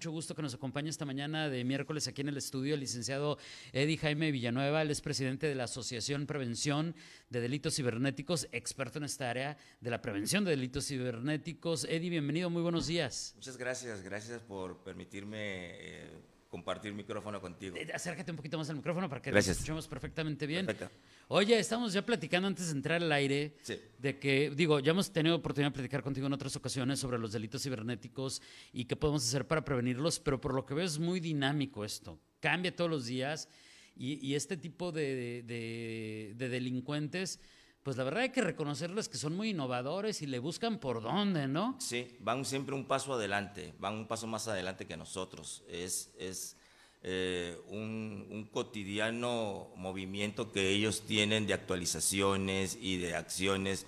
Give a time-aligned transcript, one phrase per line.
[0.00, 3.36] mucho gusto que nos acompañe esta mañana de miércoles aquí en el estudio el licenciado
[3.74, 4.80] Eddie Jaime Villanueva.
[4.80, 6.94] Él es presidente de la Asociación Prevención
[7.28, 11.84] de Delitos Cibernéticos, experto en esta área de la prevención de delitos cibernéticos.
[11.84, 13.34] Eddie, bienvenido, muy buenos días.
[13.36, 15.36] Muchas gracias, gracias por permitirme
[15.72, 16.10] eh,
[16.50, 17.76] compartir micrófono contigo.
[17.76, 19.54] Eh, Acércate un poquito más al micrófono para que Gracias.
[19.54, 20.66] nos escuchemos perfectamente bien.
[20.66, 20.92] Perfecto.
[21.28, 23.76] Oye, estamos ya platicando antes de entrar al aire Sí.
[23.98, 27.30] de que, digo, ya hemos tenido oportunidad de platicar contigo en otras ocasiones sobre los
[27.32, 31.20] delitos cibernéticos y qué podemos hacer para prevenirlos, pero por lo que veo es muy
[31.20, 32.18] dinámico esto.
[32.40, 33.48] Cambia todos los días
[33.94, 37.38] y, y este tipo de, de- de delincuentes,
[37.82, 41.48] pues la verdad hay que reconocerles que son muy innovadores y le buscan por dónde,
[41.48, 41.76] ¿no?
[41.78, 45.64] Sí, van siempre un paso adelante, van un paso más adelante que nosotros.
[45.68, 46.56] Es, es
[47.02, 53.86] eh, un, un cotidiano movimiento que ellos tienen de actualizaciones y de acciones,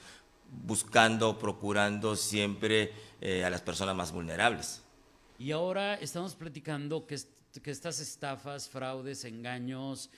[0.64, 4.82] buscando, procurando siempre eh, a las personas más vulnerables.
[5.38, 7.18] Y ahora estamos platicando que,
[7.62, 10.08] que estas estafas, fraudes, engaños,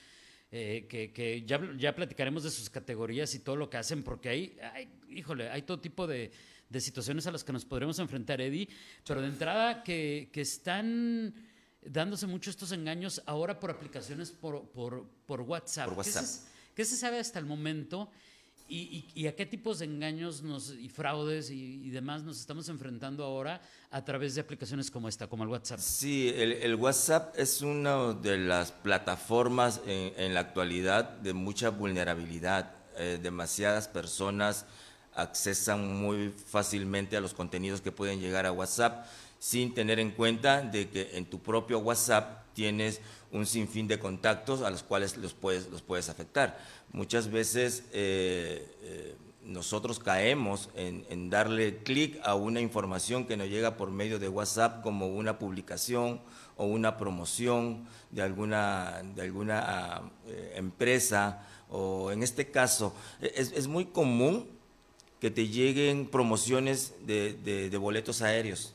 [0.51, 4.29] eh, que, que ya, ya platicaremos de sus categorías y todo lo que hacen, porque
[4.29, 6.31] hay, hay- híjole, hay todo tipo de,
[6.69, 8.67] de situaciones a las que nos podremos enfrentar, Eddie,
[9.05, 11.33] pero de entrada que, que están
[11.81, 15.89] dándose mucho estos engaños ahora por aplicaciones por, por, por WhatsApp.
[15.93, 16.47] Por ¿Qué se- WhatsApp.
[16.75, 18.09] ¿Qué se sabe hasta el momento?
[18.67, 18.77] ¿Y,
[19.15, 23.23] y- y a qué tipos de engaños nos, y fraudes y, demás nos estamos enfrentando
[23.23, 25.79] ahora a través de aplicaciones como esta, como el WhatsApp?
[25.79, 31.69] Sí, el, el WhatsApp es una de las plataformas en, en la actualidad de mucha
[31.69, 32.73] vulnerabilidad.
[32.97, 34.65] Eh, demasiadas personas
[35.13, 39.05] accesan muy fácilmente a los contenidos que pueden llegar a WhatsApp
[39.45, 42.99] sin tener en cuenta de que en tu propio WhatsApp tienes
[43.31, 46.57] un sinfín de contactos a los cuales los puedes, los puedes afectar.
[46.91, 53.77] Muchas veces eh, eh, nosotros caemos en, darle clic a una información que nos llega
[53.77, 56.21] por medio de WhatsApp como una publicación
[56.57, 63.31] o una promoción de alguna, de alguna ah, eh, empresa o en este caso e,
[63.35, 64.47] es, muy común
[65.19, 68.73] que te lleguen promociones de boletos aéreos.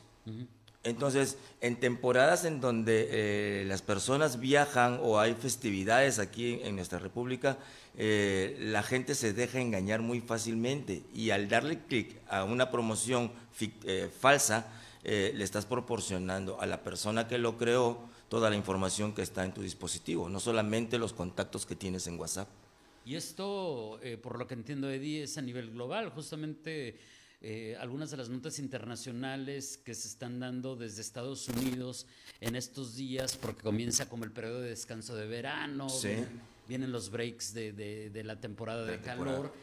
[0.83, 6.97] Entonces, en temporadas en donde eh, las personas viajan o hay festividades aquí en, nuestra
[6.97, 7.59] república,
[7.97, 13.31] eh, la gente se deja engañar muy fácilmente y al darle clic a una promoción
[13.59, 14.67] eh, falsa,
[15.03, 17.97] le estás proporcionando a la persona que lo creó
[18.29, 22.19] toda la información que está en tu dispositivo, no solamente los contactos que tienes en
[22.19, 22.47] WhatsApp.
[23.03, 26.11] Y esto, por lo que entiendo, Eddie, es a nivel global.
[26.11, 26.99] Justamente
[27.41, 32.05] eh, algunas de las notas internacionales que se están dando desde Estados Unidos
[32.39, 36.09] en estos días, porque comienza como el periodo de descanso de verano, Sí.
[36.09, 39.37] vienen, vienen los breaks de, de- de la temporada de, temporada.
[39.37, 39.53] calor.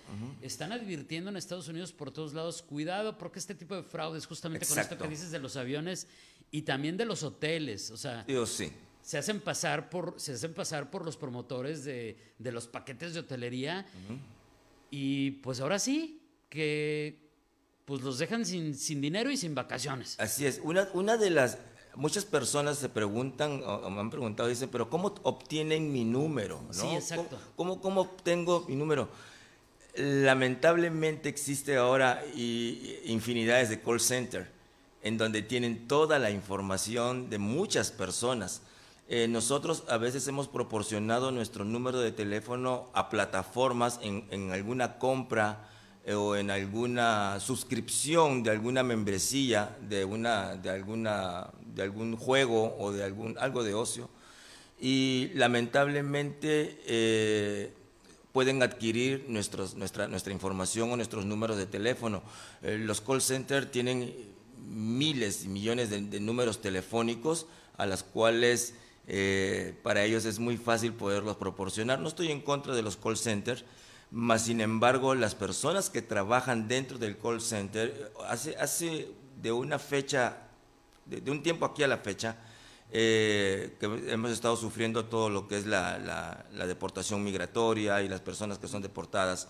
[0.43, 4.67] Están advirtiendo en Estados Unidos por todos lados, cuidado, porque este tipo de fraudes, justamente
[4.67, 5.05] con esto Exacto.
[5.05, 6.09] que dices de los aviones
[6.51, 8.73] y también de los hoteles, o sea, sí.
[9.03, 13.21] se hacen pasar por, se hacen pasar por los promotores de, de los paquetes de
[13.21, 13.87] hotelería
[14.91, 17.28] y pues ahora sí que
[17.89, 20.15] pues los dejan sin, sin dinero y sin vacaciones.
[20.21, 20.61] Así es.
[20.63, 21.57] Una, una de las.
[21.95, 26.61] Muchas personas se preguntan, o, me han preguntado, dicen, pero ¿cómo obtienen mi número?
[26.67, 26.73] ¿no?
[26.75, 27.41] Sí, exacto.
[27.57, 29.09] ¿Cómo, cómo, obtengo mi número?
[29.97, 34.51] Lamentablemente existe ahora y- infinidades de call center
[35.03, 38.61] en donde tienen toda la información de muchas personas.
[39.09, 44.99] Eh, nosotros a veces hemos proporcionado nuestro número de teléfono a plataformas en, en alguna
[44.99, 45.69] compra
[46.15, 52.93] o en alguna suscripción de alguna membresía de una de alguna de algún juego o
[52.93, 54.09] de algún algo de ocio
[54.81, 57.73] y lamentablemente eh,
[58.33, 62.23] pueden adquirir nuestros, nuestra, nuestra información o nuestros números de teléfono.
[62.63, 64.15] Eh, los call centers tienen
[64.69, 67.47] miles y millones de, de números telefónicos
[67.77, 68.75] a las cuales
[69.07, 71.99] eh, para ellos es muy fácil poderlos proporcionar.
[71.99, 73.65] No estoy en contra de los call centers,
[74.11, 79.11] mas sin embargo las personas que trabajan dentro del call center, hace, hace
[79.41, 80.39] de una fecha,
[81.07, 82.37] de, de un tiempo aquí a la fecha,
[82.91, 88.09] eh, que hemos estado sufriendo todo lo que es la, la- la deportación migratoria y
[88.09, 89.49] las personas que son deportadas.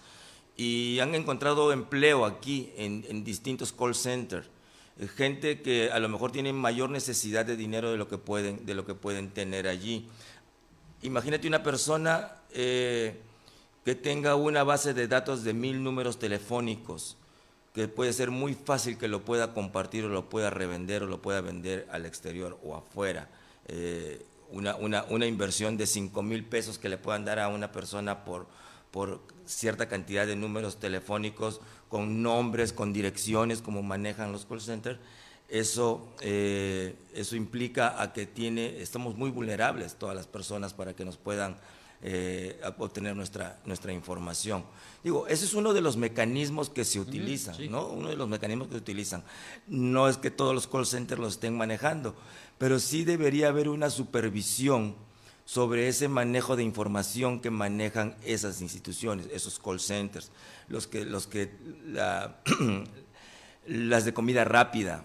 [0.57, 4.49] Y han encontrado empleo aquí en, en distintos call centers.
[5.15, 8.75] Gente que a lo mejor tiene mayor necesidad de dinero de lo que pueden, de
[8.75, 10.09] lo que pueden tener allí.
[11.03, 13.21] Imagínate una persona eh,
[13.89, 17.17] que tenga una base de datos de mil números telefónicos,
[17.73, 21.23] que puede ser muy fácil que lo pueda compartir o lo pueda revender o lo
[21.23, 23.31] pueda vender al exterior o afuera.
[23.67, 27.73] eh, una, una, una, inversión de 5 mil pesos que le puedan dar a una
[27.73, 28.47] persona por,
[28.91, 34.99] por cierta cantidad de números telefónicos, con nombres, con direcciones, como manejan los call centers,
[35.49, 41.07] eso, eh, eso implica a que tiene, estamos muy vulnerables todas las personas para que
[41.07, 41.57] nos puedan
[42.03, 44.65] eh, obtener nuestra, nuestra información.
[45.03, 47.87] Digo, ese es uno de los mecanismos que se utilizan, ¿no?
[47.89, 49.25] Uno de los mecanismos que se utilizan.
[49.67, 52.15] No es que todos los call centers los estén manejando,
[52.57, 54.95] pero sí debería haber una supervisión
[55.45, 60.31] sobre ese manejo de información que manejan esas instituciones, esos call centers,
[60.69, 61.51] los que, los que
[63.67, 65.05] las de comida rápida,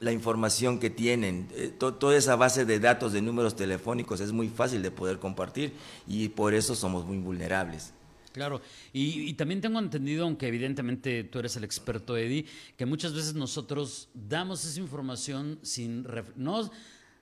[0.00, 4.48] la información que tienen, eh, toda esa base de datos de números telefónicos es muy
[4.48, 5.72] fácil de poder compartir
[6.06, 7.92] y por eso somos muy vulnerables.
[8.32, 8.60] Claro,
[8.92, 14.08] y, también tengo entendido, aunque evidentemente tú eres el experto, Eddie, que muchas veces nosotros
[14.12, 16.04] damos esa información sin,
[16.34, 16.68] no,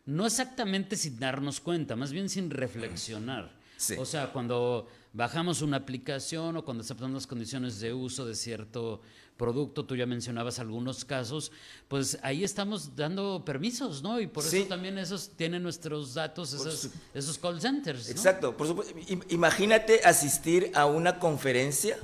[0.07, 3.53] no exactamente sin darnos cuenta, más bien sin reflexionar.
[3.99, 9.01] O sea, cuando bajamos una aplicación o cuando aceptamos las condiciones de uso de cierto
[9.37, 11.53] producto, tú ya mencionabas algunos casos,
[11.89, 14.21] pues ahí estamos dando permisos, ¿no?
[14.21, 18.09] Y por eso también esos tienen nuestros datos, esos, esos call centers.
[18.09, 18.95] Exacto, por supuesto.
[19.31, 21.99] Imagínate asistir a una conferencia,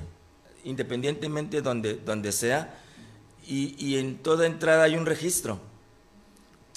[0.63, 2.77] independientemente donde, donde sea,
[3.47, 5.68] y, y en toda entrada hay un registro.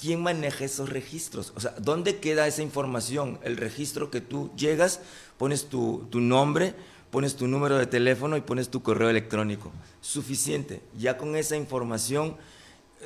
[0.03, 1.53] ¿Quién maneja esos registros?
[1.55, 3.39] O sea, ¿dónde queda esa información?
[3.41, 4.99] El registro que tú llegas,
[5.37, 6.75] pones tu, tu nombre,
[7.09, 9.71] pones tu número de teléfono y pones tu correo electrónico.
[10.01, 10.81] Suficiente.
[10.99, 12.35] Ya con esa información,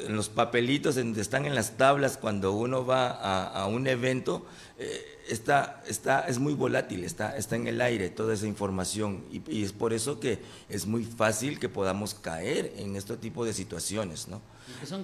[0.05, 4.45] en los papelitos donde están en las tablas cuando uno va a, un evento,
[4.77, 9.63] eh, está, está, es muy volátil, está, está en el aire toda esa información y,
[9.63, 10.39] es por eso que
[10.69, 14.27] es muy fácil que podamos caer en este tipo de situaciones.
[14.27, 14.41] ¿no?
[14.85, 15.03] Son,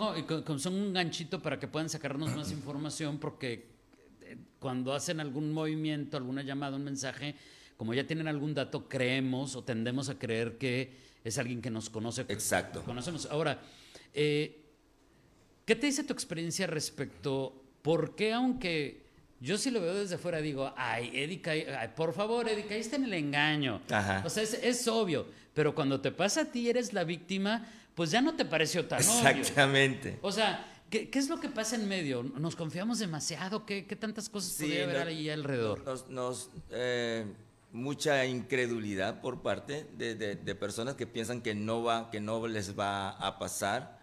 [0.59, 3.67] son un ganchito para que puedan sacarnos más información porque
[4.21, 7.35] eh, cuando hacen algún movimiento, alguna llamada, un mensaje,
[7.77, 11.89] como ya tienen algún dato, creemos o tendemos a creer que es alguien que nos
[11.89, 12.21] conoce.
[12.27, 12.83] Exacto.
[12.83, 13.27] Conocemos.
[13.27, 13.61] Ahora,
[14.13, 14.62] eh,
[15.65, 17.61] ¿qué te dice tu experiencia respecto?
[17.81, 19.03] ¿Por qué aunque
[19.43, 21.41] yo si lo veo desde fuera digo, ay, Eddie,
[21.97, 23.81] por favor, Eddie, caíste en el engaño.
[23.91, 24.23] Ajá.
[24.25, 25.27] O sea, es, obvio.
[25.53, 28.99] Pero cuando te pasa a ti, eres la víctima, pues ya no te pareció tan
[28.99, 29.29] Exactamente.
[29.29, 29.41] obvio.
[29.41, 30.19] Exactamente.
[30.21, 32.21] O sea, ¿Qué, es lo que pasa en medio?
[32.21, 33.65] ¿Nos confiamos demasiado?
[33.65, 35.83] ¿Qué, tantas cosas podría haber ahí alrededor?
[36.07, 37.25] Nos, eh,
[37.71, 43.09] mucha incredulidad por parte de, personas que piensan que no, va, que no les va
[43.09, 43.99] a pasar.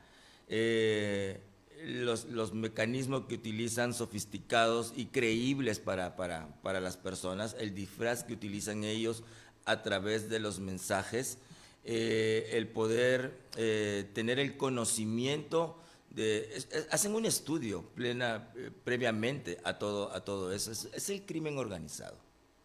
[0.48, 1.40] Eh,
[1.84, 8.84] los, mecanismos que utilizan sofisticados y creíbles para, para, las personas, el disfraz que utilizan
[8.84, 9.22] ellos
[9.64, 11.38] a través de los mensajes,
[11.84, 15.78] eh, el poder eh, tener el conocimiento
[16.10, 18.52] de, hacen un estudio plena,
[18.84, 20.72] previamente a todo, a todo eso.
[20.72, 22.18] es el crimen organizado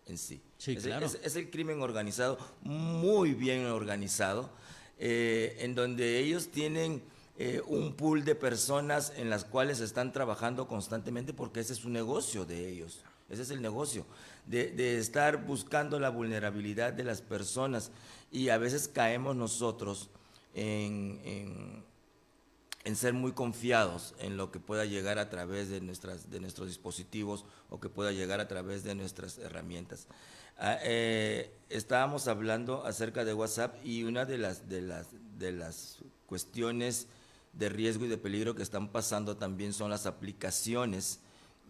[0.06, 0.42] en sí.
[0.66, 4.50] es, el crimen organizado, muy bien organizado,
[5.00, 7.02] eh, en donde ellos tienen
[7.38, 11.90] eh, un pool de personas en las cuales están trabajando constantemente porque ese es su
[11.90, 13.04] negocio de ellos.
[13.30, 14.06] Ese es el negocio,
[14.46, 17.92] de, estar buscando la vulnerabilidad de las personas.
[18.32, 20.10] Y a veces caemos nosotros
[20.54, 21.84] en
[22.86, 26.68] en ser muy confiados en lo que pueda llegar a través de, nuestras, de nuestros
[26.68, 30.08] dispositivos o que pueda llegar a través de nuestras herramientas.
[30.58, 35.08] Ah, eh, estábamos hablando acerca de WhatsApp y una de las, de, las,
[35.38, 37.08] de las cuestiones
[37.58, 41.20] de riesgo y de peligro que están pasando también son las aplicaciones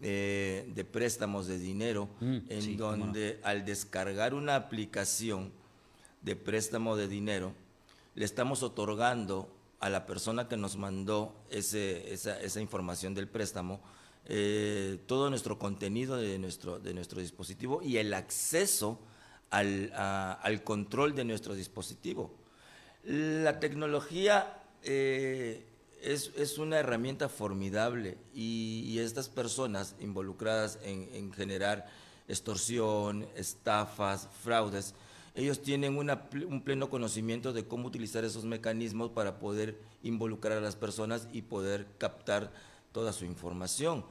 [0.02, 5.52] eh, de préstamos de dinero, mm, en donde al descargar una aplicación
[6.22, 7.54] de préstamo de dinero,
[8.14, 9.48] le estamos otorgando
[9.80, 13.80] a la persona que nos mandó ese, esa, esa, información del préstamo
[14.28, 18.98] eh, todo nuestro contenido de nuestro, de nuestro dispositivo y el acceso
[19.50, 22.34] al, al control de nuestro dispositivo.
[23.04, 25.64] La tecnología eh,
[26.02, 31.86] es, es, una herramienta formidable y, estas personas involucradas en, en generar
[32.28, 34.94] extorsión, estafas, fraudes,
[35.36, 40.76] ellos tienen un pleno conocimiento de cómo utilizar esos mecanismos para poder involucrar a las
[40.76, 42.50] personas y poder captar
[42.90, 44.02] toda su información.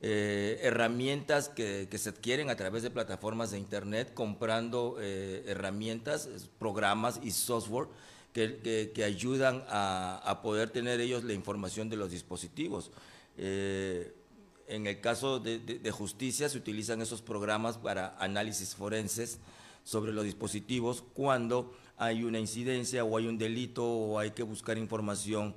[0.00, 6.28] Eh, herramientas que, se adquieren a través de plataformas de Internet, comprando eh, herramientas,
[6.60, 7.88] programas y software
[8.94, 12.90] que, ayudan a, poder tener ellos la información de los dispositivos.
[13.36, 14.14] Eh,
[14.66, 19.38] en el caso de, justicia se utilizan esos programas para análisis forenses,
[19.84, 24.76] sobre los dispositivos cuando hay una incidencia o hay un delito o hay que buscar
[24.76, 25.54] información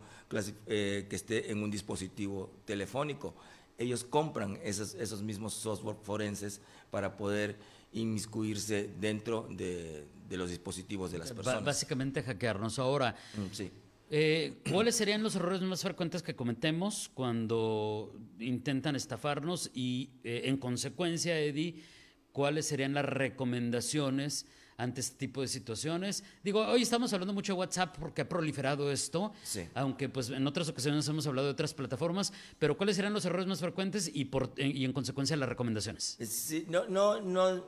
[0.68, 3.36] eh, que esté en un dispositivo telefónico.
[3.82, 7.58] Ellos compran esos, esos mismos software forenses para poder
[7.94, 11.64] inmiscuirse dentro de, de los dispositivos de las personas.
[11.64, 12.80] básicamente hackearnos.
[12.80, 13.70] Ahora, Mm, sí.
[14.10, 19.72] eh, ¿cuáles serían los errores más frecuentes que cometemos cuando intentan estafarnos?
[19.74, 21.84] Y eh, en consecuencia, Eddie,
[22.32, 24.46] ¿cuáles serían las recomendaciones
[24.78, 26.24] ante este tipo de situaciones?
[26.44, 29.68] Digo, hoy estamos hablando mucho de WhatsApp porque ha proliferado esto, Sí.
[29.76, 33.48] aunque pues en otras ocasiones hemos hablado de otras plataformas, pero ¿cuáles serían los errores
[33.48, 36.18] más frecuentes y, por, y en consecuencia las recomendaciones?
[36.28, 37.64] Sí, no, no, no,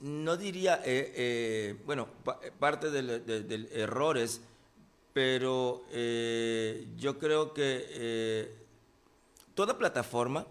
[0.00, 4.40] no diría, eh, eh, bueno, pa- parte del, de- del errores,
[5.12, 8.54] pero eh, yo creo que eh,
[9.54, 10.46] toda plataforma,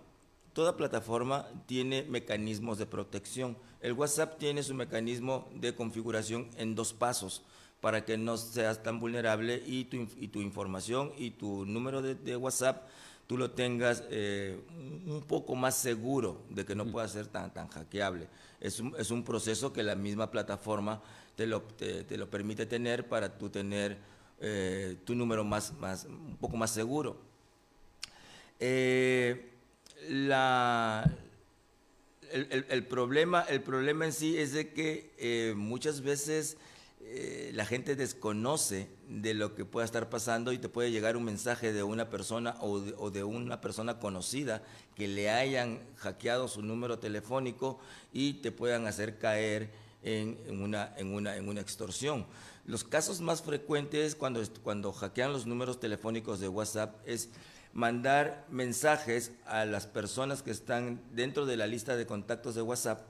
[0.55, 3.57] toda plataforma tiene mecanismos de protección.
[3.81, 7.43] El WhatsApp tiene su mecanismo de configuración en dos pasos
[7.81, 12.01] para que no seas tan vulnerable y tu, inf- y tu información y tu número
[12.01, 12.87] de, de WhatsApp
[13.27, 14.59] tú lo tengas eh,
[15.05, 18.27] un un poco más seguro de que no pueda ser tan, tan hackeable.
[18.61, 21.01] Es un, es un proceso que la misma plataforma
[21.35, 23.97] te lo, te, te lo permite tener para tú tener
[24.39, 27.17] eh, tu número más, más, un poco más seguro.
[28.59, 29.51] Eh,
[32.31, 36.57] el, problema, el problema en sí es de que eh, muchas veces
[37.01, 41.23] eh, la gente desconoce de lo que pueda estar pasando y te puede llegar un
[41.23, 44.63] mensaje de una persona o de, o de una persona conocida
[44.95, 47.79] que le hayan hackeado su número telefónico
[48.11, 49.69] y te puedan hacer caer
[50.03, 52.25] en, en una, en, una, en una extorsión.
[52.65, 57.29] Los casos más frecuentes cuando, cuando hackean los números telefónicos de WhatsApp es
[57.75, 63.01] mandar mensajes a las personas que están dentro de la lista de contactos de WhatsApp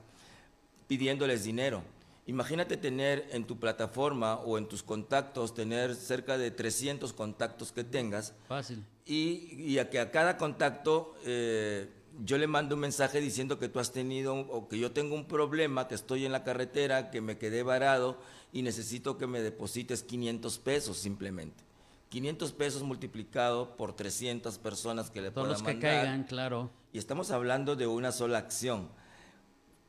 [0.88, 1.82] pidiéndoles dinero.
[2.26, 7.84] Imagínate tener en tu plataforma o en tus contactos, tener cerca de 300 contactos que
[7.84, 8.84] tengas Fácil.
[9.06, 11.88] y, y a que a cada contacto eh,
[12.24, 15.28] yo le mando un mensaje diciendo que tú has tenido o que yo tengo un
[15.28, 18.18] problema, que estoy en la carretera, que me quedé varado
[18.52, 21.65] y necesito que me deposites 500 pesos simplemente.
[22.16, 26.04] 500 pesos multiplicado por 300 personas que le Todos puedan los que mandar.
[26.04, 26.70] caigan, claro.
[26.90, 28.88] Y estamos hablando de una sola acción.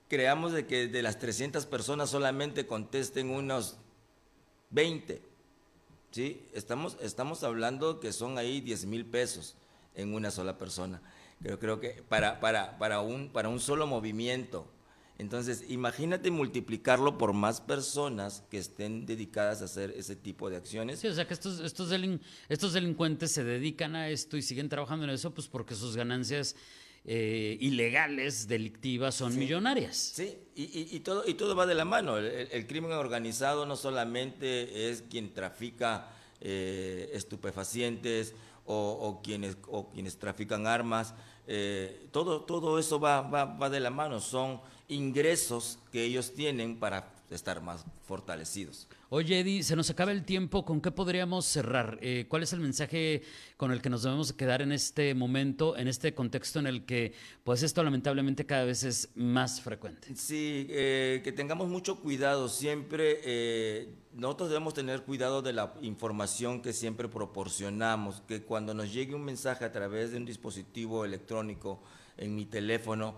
[0.10, 3.78] Creamos de que de las 300 personas solamente contesten unos
[4.72, 5.22] 20.
[6.12, 6.46] ¿sí?
[6.54, 9.56] Estamos, estamos hablando que son ahí 10 mil pesos
[9.96, 11.02] en una sola persona.
[11.42, 14.68] Creo, creo que para, para, para, un, para un solo movimiento.
[15.20, 21.00] Entonces, imagínate multiplicarlo por más personas que estén dedicadas a hacer ese tipo de acciones.
[21.00, 22.20] Sí, o sea que estos, estos, delin-
[22.50, 26.56] estos delincuentes se dedican a esto y siguen trabajando en eso, pues porque sus ganancias
[27.10, 29.96] eh, ilegales, delictivas, son millonarias.
[29.96, 32.18] Sí, y, y- y todo, y todo va de la mano.
[32.18, 39.58] El, el- el crimen organizado no solamente es quien trafica eh, estupefacientes o, o quienes,
[39.68, 41.16] o quienes trafican armas,
[41.48, 44.20] eh, todo, todo eso va, va, va de la mano.
[44.20, 48.88] Son ingresos que ellos tienen para estar más fortalecidos.
[49.10, 50.66] Oye, Eddie, se nos acaba el tiempo.
[50.66, 51.98] ¿Con qué podríamos cerrar?
[52.02, 53.22] Eh, ¿Cuál es el mensaje
[53.56, 57.14] con el que nos debemos quedar en este momento, en este contexto en el que,
[57.46, 60.14] pues, esto lamentablemente cada vez es más frecuente?
[60.14, 63.22] Sí, eh, que tengamos mucho cuidado siempre.
[63.24, 69.16] eh, nosotros debemos tener cuidado de la información que siempre proporcionamos, que cuando nos llegue
[69.16, 71.82] un mensaje a través de un dispositivo electrónico
[72.18, 73.16] en mi teléfono,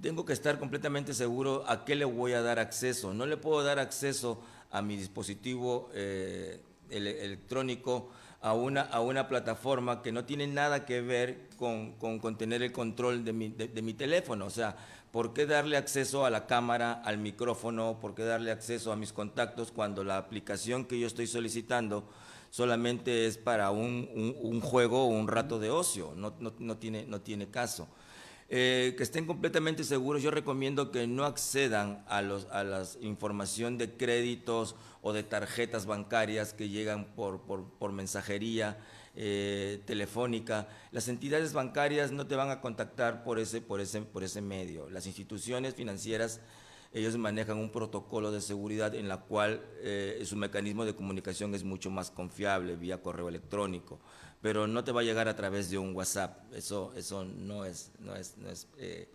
[0.00, 3.12] tengo que estar completamente seguro a qué le voy a dar acceso.
[3.12, 4.40] No le puedo dar acceso
[4.80, 8.08] mi dispositivo eh, ele- electrónico
[8.40, 12.72] a una, a una plataforma que no tiene nada que ver con, con, tener el
[12.72, 14.46] control de mi, de, de mi teléfono.
[14.46, 14.76] O sea,
[15.12, 17.98] ¿por qué darle acceso a la cámara, al micrófono?
[18.00, 22.08] ¿Por qué darle acceso a mis contactos cuando la aplicación que yo estoy solicitando
[22.50, 26.12] solamente es para un, un- un juego o un rato de ocio?
[26.16, 27.86] No, no, no tiene, no tiene caso.
[28.48, 30.22] Eh, que estén completamente seguros.
[30.22, 35.86] Yo recomiendo que no accedan a, los, a la información de créditos o de tarjetas
[35.86, 38.78] bancarias que llegan por, por, por mensajería
[39.16, 40.68] eh, telefónica.
[40.90, 44.90] Las entidades bancarias no te van a contactar por ese, por, ese, por ese medio.
[44.90, 46.40] Las instituciones financieras
[46.94, 51.64] ellos manejan un protocolo de seguridad en la cual eh, su mecanismo de comunicación es
[51.64, 53.98] mucho más confiable vía correo electrónico,
[54.42, 57.92] pero no te va a llegar a través de un WhatsApp, eso, eso no es,
[58.00, 59.08] no es, no es eh,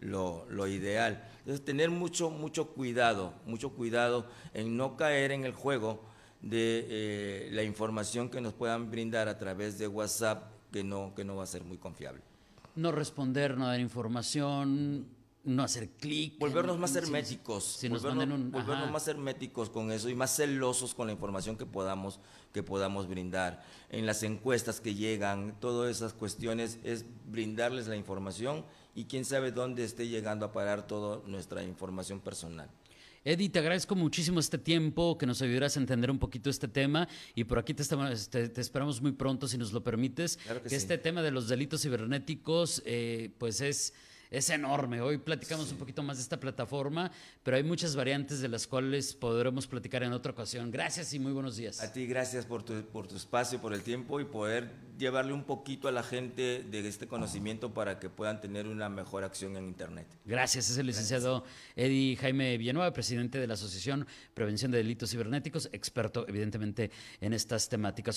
[0.00, 1.24] lo, lo ideal.
[1.38, 6.02] Entonces, tener mucho, mucho cuidado, mucho cuidado en no caer en el juego
[6.42, 11.24] de eh, la información que nos puedan brindar a través de WhatsApp, que no, que
[11.24, 12.20] no va a ser muy confiable.
[12.74, 15.06] No responder, no dar información,
[15.44, 16.38] no hacer clic.
[16.38, 17.64] Volvernos más herméticos.
[17.64, 18.92] Si volvernos, un.
[18.92, 22.20] más herméticos con eso y más celosos con la información que podamos,
[22.52, 23.62] que podamos brindar.
[23.90, 29.52] En las encuestas que llegan, todas esas cuestiones es brindarles la información y quién sabe
[29.52, 32.70] dónde esté llegando a parar toda nuestra información personal.
[33.26, 37.08] Eddie, te agradezco muchísimo este tiempo, que nos ayudaras a entender un poquito este tema
[37.34, 40.58] y por aquí te, estamos- te- te esperamos muy pronto, si nos lo permites, Claro
[40.62, 40.76] que que sí.
[40.76, 43.94] este tema de los delitos cibernéticos eh, pues es,
[44.36, 45.00] es enorme.
[45.00, 47.10] Hoy platicamos un poquito más de esta plataforma,
[47.42, 50.70] pero hay muchas variantes de las cuales podremos platicar en otra ocasión.
[50.70, 51.80] Gracias y muy buenos días.
[51.80, 55.44] A ti gracias por tu, por tu espacio, por el tiempo y poder llevarle un
[55.44, 59.66] poquito a la gente de este conocimiento para que puedan tener una mejor acción en
[59.66, 60.06] Internet.
[60.24, 61.44] Gracias, es el licenciado
[61.76, 67.68] Eddie Jaime Villanueva, presidente de la Asociación Prevención de Delitos Cibernéticos, experto evidentemente en estas
[67.68, 68.16] temáticas.